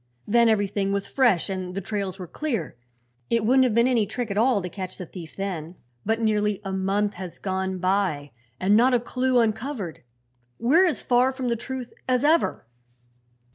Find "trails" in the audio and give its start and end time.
1.79-2.17